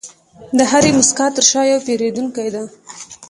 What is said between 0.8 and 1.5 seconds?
موسکا تر